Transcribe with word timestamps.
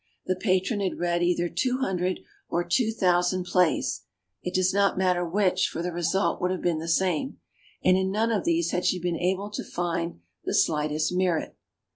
The 0.25 0.35
patron 0.35 0.79
had 0.79 0.97
read 0.97 1.21
either 1.21 1.47
two 1.47 1.77
hundred 1.77 2.21
or 2.49 2.63
two 2.63 2.91
thousand 2.91 3.45
plays 3.45 4.01
(it 4.41 4.51
does 4.55 4.73
not 4.73 4.97
matter 4.97 5.23
which, 5.23 5.67
for 5.67 5.83
the 5.83 5.91
result 5.91 6.41
would 6.41 6.49
have 6.49 6.63
been 6.63 6.79
the 6.79 6.87
same), 6.87 7.37
and 7.83 7.95
in 7.95 8.09
none 8.09 8.31
of 8.31 8.43
these 8.43 8.71
had 8.71 8.83
she 8.83 8.97
been 8.99 9.19
able 9.19 9.51
to 9.51 9.63
find 9.63 10.21
the 10.43 10.55
slightest 10.55 11.13
merit. 11.13 11.55